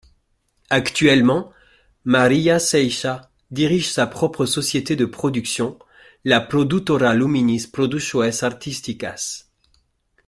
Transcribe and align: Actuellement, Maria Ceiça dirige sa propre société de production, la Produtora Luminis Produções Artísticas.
Actuellement, 0.71 1.53
Maria 2.05 2.57
Ceiça 2.57 3.29
dirige 3.51 3.87
sa 3.91 4.07
propre 4.07 4.47
société 4.47 4.95
de 4.95 5.05
production, 5.05 5.77
la 6.25 6.41
Produtora 6.41 7.13
Luminis 7.13 7.67
Produções 7.71 8.41
Artísticas. 8.41 9.45